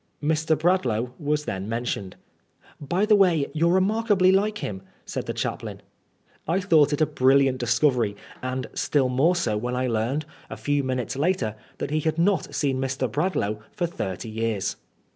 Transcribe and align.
*' 0.15 0.17
Mr. 0.23 0.57
Bradlaugh 0.57 1.11
was 1.19 1.45
then 1.45 1.69
mentioned." 1.69 2.15
By 2.81 3.05
the 3.05 3.15
way, 3.15 3.45
you're 3.53 3.71
remarkably 3.71 4.31
like 4.31 4.57
him," 4.57 4.81
said 5.05 5.27
the 5.27 5.31
chaplain. 5.33 5.83
I 6.47 6.59
thought 6.59 6.91
it 6.91 7.01
a 7.01 7.05
brilliant 7.05 7.59
discovery, 7.59 8.15
and 8.41 8.65
still 8.73 9.09
more 9.09 9.35
so 9.35 9.57
when 9.57 9.75
I 9.75 9.85
learned, 9.85 10.25
a 10.49 10.57
few 10.57 10.83
minutes 10.83 11.15
later, 11.15 11.53
that 11.77 11.91
he 11.91 11.99
had 11.99 12.17
not 12.17 12.55
seen 12.55 12.81
Mr. 12.81 13.07
Bradlaugh 13.07 13.59
for 13.75 13.85
thirty 13.85 14.27
years. 14.29 14.75